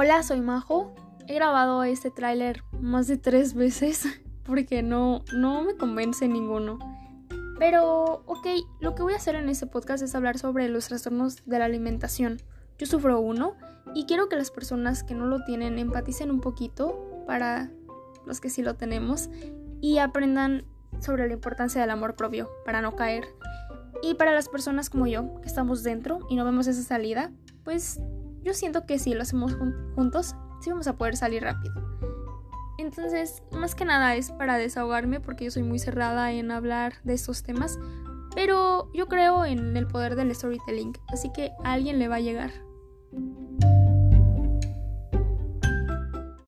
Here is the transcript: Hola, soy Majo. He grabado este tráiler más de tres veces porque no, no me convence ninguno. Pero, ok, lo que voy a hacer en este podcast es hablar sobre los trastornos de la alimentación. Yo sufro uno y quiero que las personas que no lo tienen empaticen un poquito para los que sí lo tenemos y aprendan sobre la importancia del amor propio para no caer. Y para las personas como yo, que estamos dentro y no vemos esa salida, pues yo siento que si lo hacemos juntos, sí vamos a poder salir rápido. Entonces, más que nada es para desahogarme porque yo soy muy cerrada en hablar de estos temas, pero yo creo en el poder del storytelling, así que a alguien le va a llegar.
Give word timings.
Hola, 0.00 0.22
soy 0.22 0.40
Majo. 0.40 0.94
He 1.26 1.34
grabado 1.34 1.82
este 1.82 2.12
tráiler 2.12 2.62
más 2.80 3.08
de 3.08 3.16
tres 3.16 3.54
veces 3.54 4.04
porque 4.44 4.80
no, 4.80 5.24
no 5.34 5.64
me 5.64 5.74
convence 5.74 6.28
ninguno. 6.28 6.78
Pero, 7.58 8.22
ok, 8.26 8.46
lo 8.78 8.94
que 8.94 9.02
voy 9.02 9.14
a 9.14 9.16
hacer 9.16 9.34
en 9.34 9.48
este 9.48 9.66
podcast 9.66 10.04
es 10.04 10.14
hablar 10.14 10.38
sobre 10.38 10.68
los 10.68 10.86
trastornos 10.86 11.44
de 11.46 11.58
la 11.58 11.64
alimentación. 11.64 12.40
Yo 12.78 12.86
sufro 12.86 13.18
uno 13.18 13.56
y 13.92 14.06
quiero 14.06 14.28
que 14.28 14.36
las 14.36 14.52
personas 14.52 15.02
que 15.02 15.16
no 15.16 15.26
lo 15.26 15.42
tienen 15.42 15.80
empaticen 15.80 16.30
un 16.30 16.40
poquito 16.40 17.24
para 17.26 17.72
los 18.24 18.40
que 18.40 18.50
sí 18.50 18.62
lo 18.62 18.76
tenemos 18.76 19.30
y 19.80 19.98
aprendan 19.98 20.64
sobre 21.00 21.26
la 21.26 21.34
importancia 21.34 21.80
del 21.80 21.90
amor 21.90 22.14
propio 22.14 22.48
para 22.64 22.82
no 22.82 22.94
caer. 22.94 23.26
Y 24.04 24.14
para 24.14 24.32
las 24.32 24.48
personas 24.48 24.90
como 24.90 25.08
yo, 25.08 25.40
que 25.40 25.48
estamos 25.48 25.82
dentro 25.82 26.20
y 26.30 26.36
no 26.36 26.44
vemos 26.44 26.68
esa 26.68 26.84
salida, 26.84 27.32
pues 27.64 28.00
yo 28.48 28.54
siento 28.54 28.86
que 28.86 28.98
si 28.98 29.12
lo 29.12 29.20
hacemos 29.20 29.54
juntos, 29.94 30.34
sí 30.60 30.70
vamos 30.70 30.86
a 30.88 30.96
poder 30.96 31.18
salir 31.18 31.42
rápido. 31.42 31.74
Entonces, 32.78 33.42
más 33.52 33.74
que 33.74 33.84
nada 33.84 34.14
es 34.14 34.30
para 34.30 34.56
desahogarme 34.56 35.20
porque 35.20 35.44
yo 35.44 35.50
soy 35.50 35.64
muy 35.64 35.78
cerrada 35.78 36.32
en 36.32 36.50
hablar 36.50 36.94
de 37.04 37.12
estos 37.12 37.42
temas, 37.42 37.78
pero 38.34 38.90
yo 38.94 39.06
creo 39.06 39.44
en 39.44 39.76
el 39.76 39.86
poder 39.86 40.16
del 40.16 40.34
storytelling, 40.34 40.96
así 41.08 41.30
que 41.30 41.50
a 41.62 41.72
alguien 41.74 41.98
le 41.98 42.08
va 42.08 42.16
a 42.16 42.20
llegar. 42.20 42.50